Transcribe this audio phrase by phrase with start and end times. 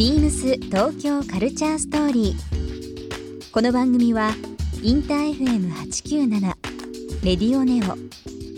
[0.00, 3.52] ビームス東京カルチャーストーリー。
[3.52, 4.30] この番組は
[4.82, 6.40] インター FM897
[7.22, 7.98] レディオネオ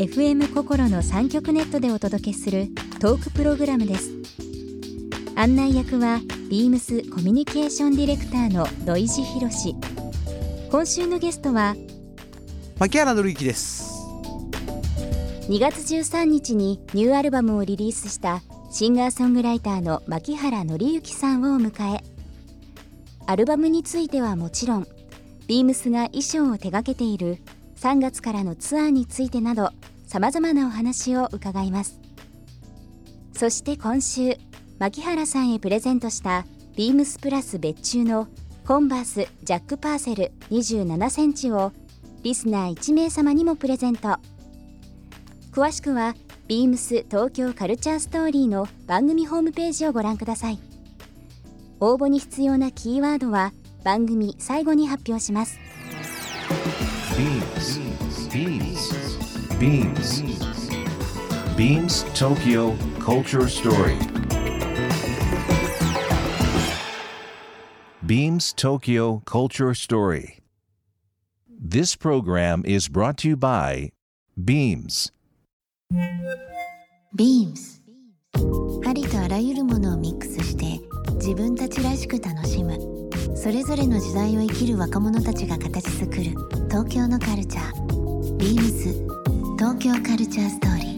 [0.01, 2.69] FM 心の三極ネットでお届けする
[3.01, 4.13] トークプログラムです。
[5.35, 9.75] 案内役はビームスコミュニケーションディレクターの土井博志。
[10.71, 11.75] 今週のゲストは
[12.79, 14.01] 牧原紀之です
[15.49, 18.43] 2月13日にニューアルバムをリリースした
[18.75, 22.03] シンガーソングライターの牧原紀之さんを迎え。
[23.27, 24.87] アルバムについてはもちろん
[25.47, 27.37] ビームスが衣装を手掛けている
[27.77, 29.73] 3月からのツアーについてなど
[30.07, 32.01] さまざまなお話を伺います。
[33.35, 34.39] そして今週
[34.79, 38.27] 牧原さんへプレゼントしたビームスプラス別注の
[38.67, 41.73] コンバースジャックパーセル27センチを
[42.23, 44.17] リスナー1名様にもプレゼント。
[45.53, 46.15] 詳しくは
[46.53, 50.59] ビームス東京カルチャーストーリーの番組ホームページをご覧ください。
[51.81, 53.55] 応募に必要なキーワードは
[53.85, 55.59] 番組最後に発表します。
[57.17, 57.81] ビームス
[58.37, 60.23] ビームスビームス
[61.57, 64.13] ビームス東京カルチャーストーリー
[68.03, 70.33] ビームス東京カルチャーストーリー
[71.67, 73.91] This program is brought to by
[74.39, 75.15] Beams.
[77.15, 77.83] ビームス
[78.87, 80.81] ありとあらゆるものをミックスして
[81.17, 82.79] 自分たちらしく楽しむ。
[83.37, 86.23] それぞれの時代を生きる若者たちが形作る。
[86.71, 88.37] 東京のカルチャー。
[88.39, 88.93] ビームス
[89.59, 90.93] 東京カルチャーストーリー。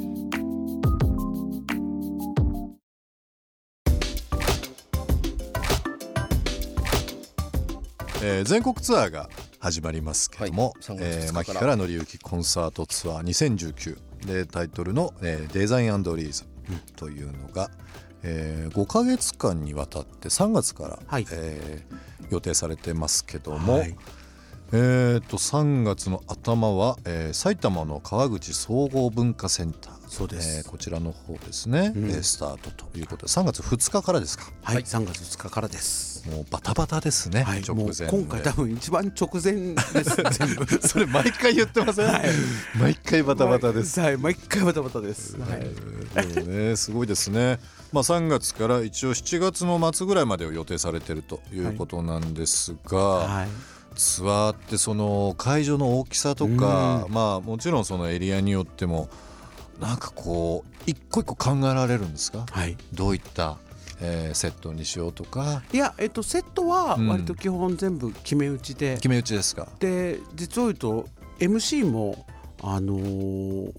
[8.23, 11.61] えー全国ツアーが始まりますけども、はい3月2日から。
[11.73, 16.44] えー牧原紀之コンサートツアー2019でタイトルの、えーデザインリーズ
[16.97, 17.70] というのが、
[18.22, 21.27] え5ヶ月間にわたって3月から、はい。
[21.30, 23.97] えー予定されてますけども、はい
[24.73, 29.95] えー、と3月の頭は、えー埼玉の川口総合文化センター。
[30.08, 30.58] そうです。
[30.58, 32.11] えーこちらの方ですね、うん。
[32.11, 33.33] えースタートということで。
[33.33, 34.51] 3月2日からですか？
[34.63, 36.29] はい、3月2日からです。
[36.29, 38.07] もうバタバタですね、はい、直前で。
[38.08, 39.80] 今回多分一番直前で
[40.81, 40.89] す。
[40.89, 42.11] それ毎回言ってません、
[42.81, 44.17] 毎回バタバタです、はい。
[44.17, 45.70] 毎回バタバタです、はい。
[46.17, 47.61] えもねすごいですね。
[47.92, 53.48] まあ3月から一応7月の末ぐらいまでを予定されてるということなんですが、はい
[53.95, 59.09] ツアーってその会場の大きさとか、まあもちろんそのエリアによっても
[59.81, 62.47] なんかこう一個一個考えられるんですか？
[62.51, 62.77] はい。
[62.93, 63.57] どういった、
[64.01, 65.63] えーセットにしようとか？
[65.73, 67.09] いやえっとセットはうん。
[67.09, 69.69] 割と基本全部決め打ちで、決め打ちですか？
[69.79, 72.27] で実を言うと MC も
[72.63, 73.73] あのー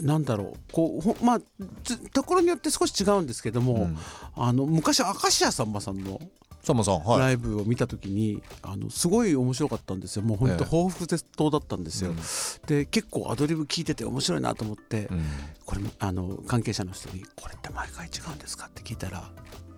[0.00, 0.72] なんだろう。
[0.72, 1.40] こうほまあ
[1.84, 3.98] つところによって少し違うんですけども、うん。
[4.34, 6.18] あの昔明石家さんまさんの
[6.62, 7.18] さんまさんはい。
[7.20, 10.22] ライブを見た時に、あのすごい面白かったんですよ。
[10.22, 10.64] もう本当ええ。
[10.64, 12.16] 抱負絶倒だったんですよ、うん。
[12.66, 15.24] で結構アドリブ聞いてて面白いなと思って、うん。
[15.64, 19.30] これあの関係者の人に「これって毎回違うんですか?」って聞いたら「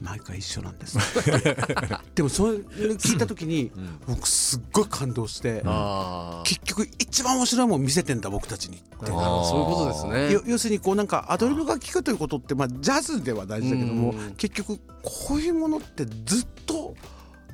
[0.00, 0.98] 毎回一緒なんです」
[2.14, 3.70] でもそれ聞いた時に
[4.06, 5.62] 僕すっごい感動して、
[6.44, 8.86] 結局一番面白いもん見せてんだ僕たちにって。
[9.00, 10.32] そういうことですね。
[10.32, 14.34] よ要するにこうなんかアドリブが効くということってまあジャズでは大事だけどもうん。
[14.36, 16.94] 結局こういうものってずっと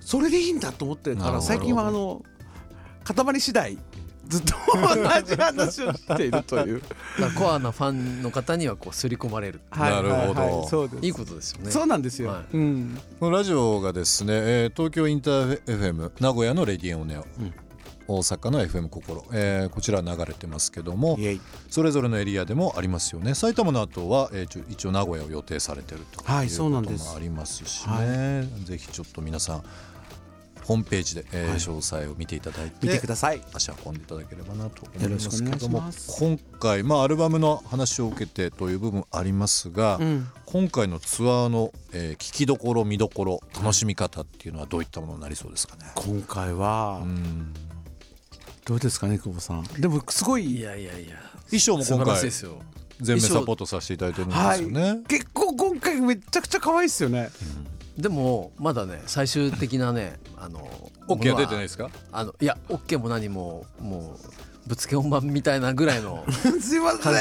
[0.01, 2.23] それでいいんだと思ってるから最近はあの
[3.05, 3.79] 塊次第
[4.31, 6.83] ずっと同じ話をしているという。
[7.37, 10.69] コアなファンの方にはこう刷り込まれるはいなるほどはいはい。
[10.69, 11.05] そうです。
[11.05, 11.71] いいことですよね。
[11.71, 12.57] そうなんですよ、はい。
[12.57, 12.99] うん。
[13.19, 17.25] このラジオがですね、えー東京インター FM 名古屋のレディオネオ、ん。
[18.09, 21.41] 大阪の FM 心、えーこちら流れてますけどもイエイ。
[21.69, 23.35] それぞれのエリアでもありますよね。
[23.35, 29.63] 埼玉の後は、えーちょ一応名古屋を予定されてるとはいいうことそうなんですもありますしね、ぜひちょっと皆さん
[30.71, 31.59] ホームページで、えーはい。
[31.59, 33.43] 詳細を見ていただいて見てください。
[33.53, 35.83] 足運んでいただければなと思いますけども。
[36.17, 40.29] 今回、まあ、アルバムの話を受けてという部分ありますが、うん。
[40.47, 45.91] 今回のツアーの、えー聞きどころ見どころ楽しみ方っていうのはどういったものになりそうですかね？
[45.97, 47.53] 今回はうん。
[48.65, 49.65] どうですかね久保さん。
[49.65, 51.17] でもすごいいやいやいや。
[51.47, 52.31] 衣装も今回
[53.01, 54.63] 全面サポートさせていただいてるんですはい。
[54.63, 55.01] よね。
[55.09, 57.29] 結構今回めちゃくちゃ可愛いですよね
[58.01, 60.61] でもまだね最終的なねあの
[61.09, 61.91] OK は出てないいですか？
[62.13, 64.17] あのいや OK も何もも
[64.67, 66.79] うぶつけ本番みたいなぐらいの 感じ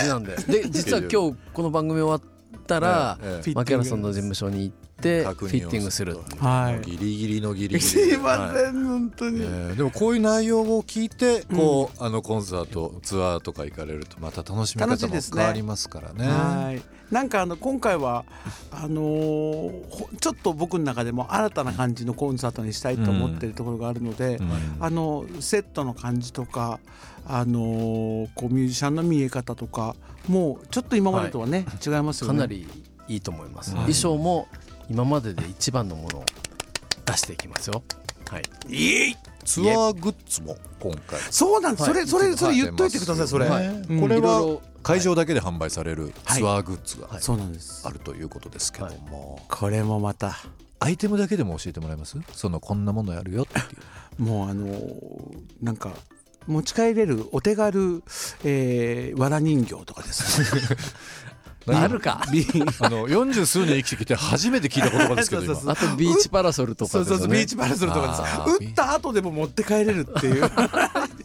[0.10, 0.36] なんで。
[0.36, 2.28] で実は今日この番組終わ
[2.60, 3.50] ったらええ。
[3.52, 6.20] え牧原さんの事務所に行ってフィッティングする。
[6.40, 6.86] はい。
[6.86, 16.28] ギリギリのギリギリすいません、本当に、えーでもこういう内容を聞いてこう、あのコンサートツアーとか行かれるとまた楽しみ方も変わりますからね。
[16.28, 18.26] はいなんかあの今回は
[18.72, 24.50] あのーほちょっと僕の中でも新たな感じのコンサートにしたいと思ってるところがあるので、うん。
[24.80, 26.80] あのセットの感じとか、
[27.26, 29.96] あのーこうミュージシャンの見え方とか
[30.28, 32.34] もうちょっと今までとはね、違いますよね。
[32.34, 32.68] かなり
[33.08, 33.80] いいと思います、はい。
[33.82, 34.48] 衣装も
[34.90, 36.26] 今までで一番のものを
[37.06, 37.82] 出していきますよ。
[38.30, 38.44] はい。
[38.68, 41.20] イエイツアーグッズも今回。
[41.32, 43.68] そうなんです、はいそれそれそれ言っといてくださいそれ、はい。
[43.68, 44.02] うん。
[44.02, 46.42] これは会場だけで販売されるはい。
[46.42, 50.38] ツアーグッズがあるということですけども、これもまた。
[50.82, 52.18] アイテムだけでも教えてもらえます？
[52.34, 53.66] そのこんなものやるよっていう。
[54.24, 55.92] もうあのーなんか
[56.48, 58.02] 持ち帰れるお手軽、
[58.44, 60.78] えー、わら人形とかですね。
[61.78, 62.26] あるか？
[62.32, 62.48] ビ
[62.80, 67.06] あの40数年生きてきて初めて聞いた言葉ですけどあとビーチパラソルとかね。
[67.06, 68.08] そうそうビーチパラソルとか
[68.48, 68.64] です。
[68.66, 70.50] 打った後でも持って帰れるっていう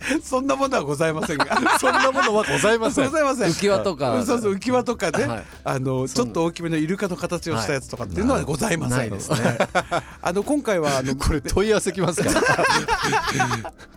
[0.23, 1.47] そんなものはございませんが。
[1.61, 3.07] 今 そんなものはございません。
[3.07, 3.51] ございません。
[3.51, 4.23] 浮き輪とか。
[4.25, 5.45] そうそう浮き輪とかね、はい。
[5.65, 9.59] あのちょっと大きめのイルカの形をしたやつとかっていうのはございません、ですね。
[10.23, 12.31] あの今回はあのこれ問い合わせきますか？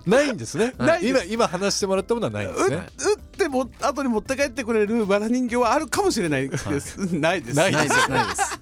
[0.05, 0.73] ないんですね。
[1.01, 6.65] 今今話してもらったものはないんです打ね打っても後に持って帰ってくれるバラ人形はあるかもしれないです、
[7.13, 7.55] ないです。
[7.55, 8.09] ないです。
[8.09, 8.59] ないです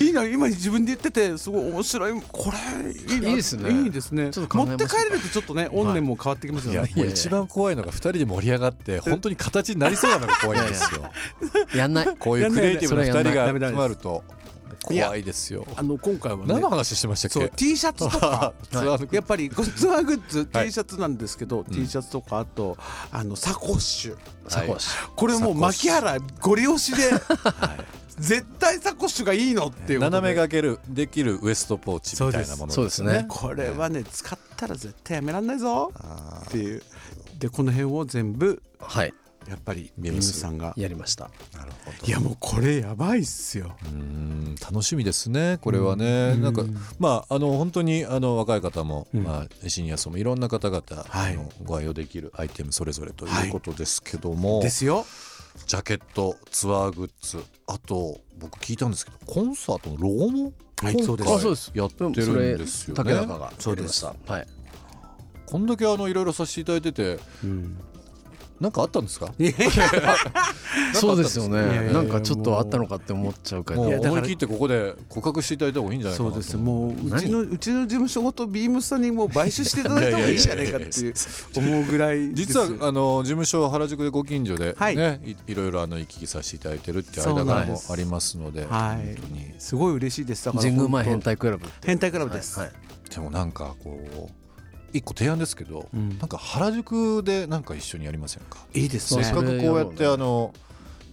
[0.00, 2.22] いいな今自分で言っててすごい面白い。
[2.30, 3.28] これいいな。
[3.28, 3.70] いいですね。
[3.70, 4.30] いいですね。
[4.30, 11.10] ちょっと考持って帰れるとちょっとね怨念も変わってきますよね、一番怖いのが2人で盛り上がって本当に形になりそうなのが怖いんですよ。
[11.76, 12.16] やんない。
[12.18, 14.24] こういうクリエイティブな2人が集まると
[14.82, 15.66] 怖いですよ。
[15.76, 18.52] あの今回はね何の話してましたっそうけ T シャツとか。
[18.70, 20.66] ツアーのやっぱりこツアーグッズはい。
[20.66, 22.76] T シャツなんですけど、T シャツとかあと
[23.12, 24.16] あのサコッシュ。
[24.48, 27.10] サコッシこれもう牧原ゴリ押しで、
[28.22, 33.26] 絶対サコッシュがいいのっていう斜め掛けるできるウエストポーチみたいなものそうですね。
[33.28, 35.92] これはね使ったら絶対やめらんないぞ。
[36.46, 36.82] っていう。
[37.38, 39.12] でこの辺を全部ュはい。
[39.48, 40.72] やっぱりビービームさんが。
[40.76, 41.28] やりました。
[41.52, 42.06] なるほど。
[42.06, 43.76] いやもうこれやばいっすよ。
[43.82, 46.62] うーん楽しみですねこれはね、なんか
[47.00, 49.24] まああの本当にあの若い方も、うん。
[49.24, 51.34] まあ、シニア層もいろんな方々、はい。
[51.34, 55.04] あのご愛用できるアイテムそれぞれということですけども、ですよ
[55.66, 61.28] ジャケットツアーグッズあと僕聞いたんですけどコンサートのロゴも今はいそうです。
[61.28, 61.70] 回あそうです。
[61.74, 62.22] やってるんで
[62.66, 62.94] すよね。
[62.96, 64.46] 竹中がそうでしたはい。
[65.46, 67.78] こんだけあのいろいろさせていただいててうん
[68.62, 69.32] なんかあったんですか？
[70.94, 71.92] そうですよね。
[71.92, 73.80] なんかちょっとあったのかって思っちゃうから。
[73.80, 81.14] 思い切ってここで告白していただいた方がいいんじゃないかそうですもううちのうちの事務所ごとビームスさんにもう買収していただいた方がいいんじゃないかっていう
[81.56, 84.96] 思うぐらい実はあの事務所は原宿でご近所でね、はい。
[85.54, 89.06] ろいろあの行き来させていただいてるっていう間柄もありますのではい。
[89.06, 89.54] 本当に。
[89.58, 90.44] すごい嬉しいです。
[90.44, 92.58] だから神宮前変態クラブ変態クラブです。
[92.58, 92.72] はい。
[93.12, 94.41] でもなんかこう
[94.92, 96.18] 一個提案ですけど、うん。
[96.18, 98.58] なんか原宿でなんか一緒にやりませんか？
[98.74, 99.24] いいですね。
[99.24, 100.52] せっかくこうやってあの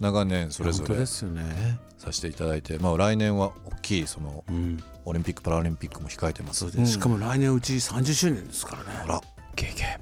[0.00, 1.78] 長年それぞれですよね。
[1.98, 4.82] させていただいて、まあ、来年は大きいそのうん。
[5.06, 6.60] オリンピック・パラリンピックも控えてます。
[6.60, 6.92] そうです。
[6.92, 8.90] しかも来年うち30周年ですからね。
[9.04, 9.20] あら
[9.56, 9.98] ゲーゲ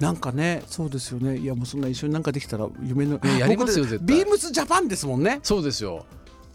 [0.00, 1.36] なんかねそうですよね。
[1.36, 4.16] いやもうそんな一緒になんかできたら夢のいややりますよ絶対。
[4.16, 5.40] ビームスジャパンですもんね。
[5.42, 6.06] そうですよ。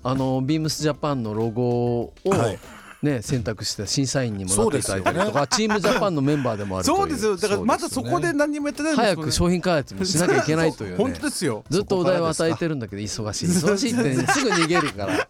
[0.04, 2.60] あのビームスジャパンのロゴをはい
[3.02, 6.98] ね選択して審査員にもなっていただいたりとかチームジャパンのメンバーでもあるという。
[6.98, 7.38] そうですよ。
[7.38, 11.64] だからまだそこで何にもやってないんです早く商品開発もしなきゃいけないという本ね当ですよ。
[11.70, 13.46] ずっとお題を与えてるんだけど忙しい。
[13.46, 14.44] 忙しいってねす。
[14.44, 15.28] ぐ逃げるから。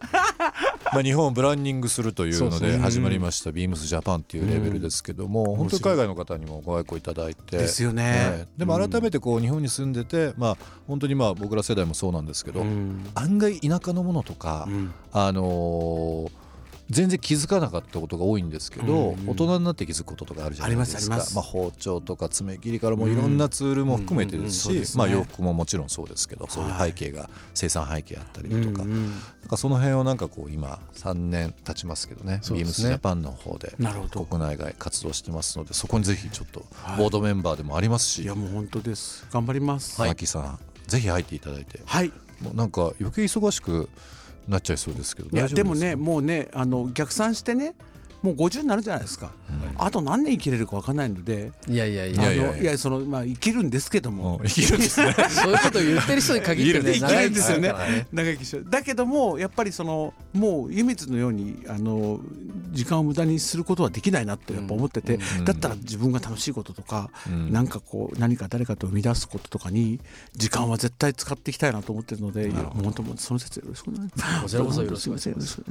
[0.92, 7.58] まあ、日本をブランディングするというので始まりましたビームスジャパンっていうレベルですけども、本当に海外の方にもご愛顧いただいて。
[7.58, 8.02] ですよね。
[8.16, 8.48] ええ。
[8.58, 10.56] でも改めてこう日本に住んでて、まあ、
[10.88, 13.08] 本当にまあ僕ら世代もそうなんですけど、うん。
[13.14, 14.92] 案外田舎のものとか、うん。
[15.12, 16.30] あのー
[16.90, 20.98] 全然気づかなかったことが多いんですけど、うん大人になって気づくこととかあるじゃないですか。
[20.98, 29.12] ありますあ包丁とか爪切りからもいろんなツールも含めてですし、まあ、洋服ももちろんそうですけどそういう背景が、生産背景あったりとか,、なん
[29.48, 33.74] かその辺をなんかこう今3年経ちますけどねビームスジャパンの方で
[34.10, 36.98] 国内外活動してますのでそこにぜひちょっとはい。
[36.98, 39.26] ボードメンバーでもありますし、いやもう本当です。
[39.32, 40.00] 頑張ります。
[40.00, 41.80] マキさんぜひ入っていただいて。
[41.84, 42.12] はい。
[42.40, 43.88] もうなんか余計忙しく
[44.48, 45.28] なっちゃいそうですけど。
[45.30, 47.74] いやでもねかもうねあの逆算してね
[48.22, 49.32] もう50になるじゃないですか、
[49.78, 52.62] あと何年生きれるか分かんないのでいやいやいあのやいやいや。
[52.62, 55.14] いやそのまあ生きるんですけども、うん生きるんですね。
[55.30, 57.72] そういうことを言ってる人に限ってね生きるんですよね。
[58.12, 58.70] 長生きしよう。
[58.70, 62.20] だけどもやっぱりそのもう湯水のようにあの
[62.72, 65.44] 時間を無駄にすることはできないなってやっぱ思ってて、うん。
[65.44, 67.52] だったら自分が楽しいこととか、うん。
[67.52, 70.00] なんかこう何か誰かと生み出すこととかに
[70.36, 74.42] 時間は絶対使っていきたいなと思ってるのでいやもう本当もうその説よろしくお願いします。
[74.42, 75.62] こちらこそよろしくお願いします。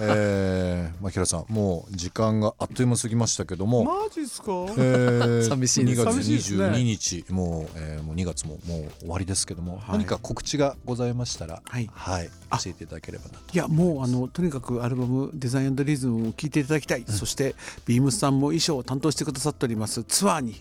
[0.00, 4.46] えー、牧原さんももう時間があっという間過ぎましたけども、マジっすか？
[4.76, 6.02] えー 寂しいです。
[6.02, 9.98] 2月寂しいですね22日、もう、えーもう2月ももう終わりですけども、はい。
[9.98, 11.86] 何か告知がございましたら、はい。
[11.86, 13.38] 教えていただければなと。
[13.54, 17.54] いやもうあのとにかくアルバム「デザインリズム」を聴いていただきたい、そして
[17.86, 20.60] ビームスさんも衣装を担当してくださっておりますツアーに、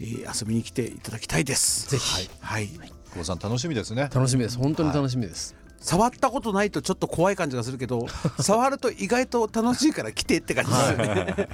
[0.00, 1.90] えー遊びに来ていただきたいです。
[1.90, 2.30] ぜひ。
[2.40, 2.78] はい、久
[3.16, 4.08] 保さん楽しみですね。
[4.14, 4.56] 楽しみです。
[4.56, 8.06] 本当に楽しみです、触ったことないとちょっと怖い感じがするけど
[8.40, 11.48] 触ると意外と楽しいから来てって感じですよね、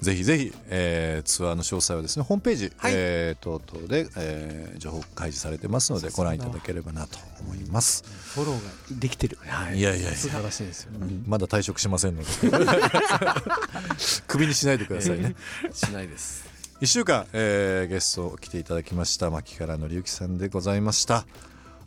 [0.00, 2.92] ぜひぜひ、えーツアーの詳細はですねホームページ、はい。
[2.94, 8.04] えー等々で、えー情報開示されてますのでご覧いただければなと思います。
[8.34, 9.38] フォローができてる、
[9.74, 9.80] い。
[9.80, 10.90] やいやい素晴らしいですよ、
[11.26, 12.28] まだ退職しませんので。
[14.26, 15.34] クビにしないでくださいね。
[15.72, 16.44] しないです。
[16.80, 21.26] 1週間、えーゲスト来ていただきました牧原紀之さんでございました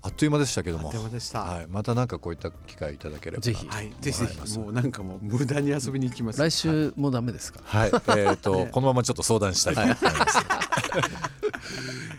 [0.05, 0.89] あっという間でしたけども。
[0.89, 1.39] あっという間でした。
[1.41, 3.67] はい、またなんかこういった機会いただければなぜひ。
[3.67, 4.59] はい、ぜひぜひ。
[4.59, 6.39] もうなんかもう無駄に遊びに行きます。
[6.39, 7.59] 来週もダメですか？
[7.65, 10.37] はい、えっ、と、 このままちょっと相談したいと思います。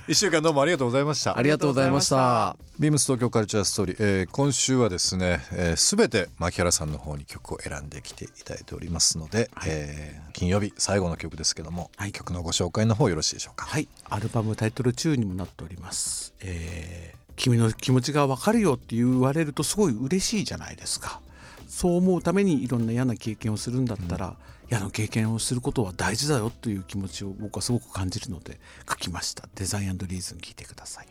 [0.08, 1.36] 一週間どうもありがとうございました。
[1.36, 1.42] あ。
[1.42, 2.56] りがとうございました。
[2.78, 12.12] ビームス東京カルチャーストーリー、えー今週はですね、す、えー、べ、て牧原さんの方に曲を選んできていただいておりますので、えー金曜日最後の曲ですけども、はい。
[12.12, 13.66] 曲のご紹介の方よろしいでしょうか？
[13.66, 16.34] はい、アルバムタイトル中にもなっております。
[16.40, 21.20] えー君の気持ちが分かるよって言われるとすごい嬉しいじゃないですか。
[21.68, 24.36] そう思うためにいろんな嫌な経験をするんだったら、
[24.70, 29.48] 嫌な経験をすることは大事だよという気持ちを僕はすごく感じるので書きました。
[29.54, 31.06] デザインリーズン聞いてください。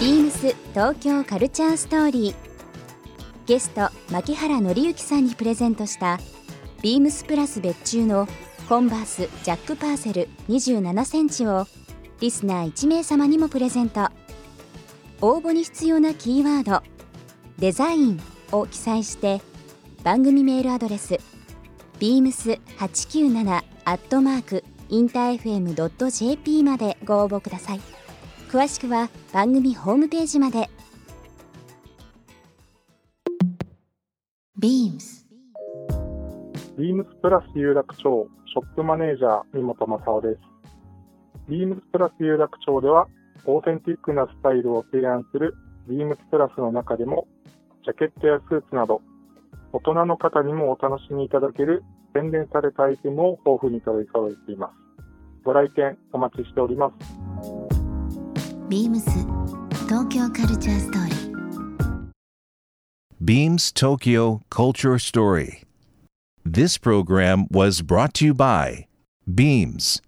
[0.00, 2.34] ビームス東京カルチャーストーリー
[3.46, 6.18] ゲスト牧原紀之さんにプレゼントした
[6.82, 8.28] ビームスプラス別注の
[8.68, 11.66] コンバースジャックパーセル27センチを
[12.20, 14.08] リスナー1名様にもプレゼント。
[15.20, 16.82] 応募に必要なキーワード
[17.58, 18.20] 「デザイン」
[18.52, 19.40] を記載して
[20.04, 21.18] 番組メールアドレス
[21.98, 27.80] beams897 アットマークインター FM.jp までご応募ください。
[28.48, 30.68] 詳しくは番組ホームページまで。
[34.58, 35.26] ビームス。
[36.78, 40.55] ビームスプラス有楽町ショップマネージャー三本正夫です。
[41.48, 43.06] ビームスプラス有楽町では
[43.44, 45.54] オーセンティックなスタイルを提案する
[45.88, 47.28] ビームスプラスの中でも
[47.84, 49.00] ジャケットやスーツなど
[49.72, 51.84] 大人の方にもお楽しみいただける
[52.14, 54.72] 洗練されたアイテムを豊富に取り揃えています。
[55.44, 56.94] ご来店お待ちしております。
[58.68, 59.10] ビームス
[59.86, 61.36] 東京カルチャーストーリー
[63.22, 65.62] Beams Tokyo Culture Story.
[66.44, 68.86] This program was brought to you by
[69.32, 70.00] Beams.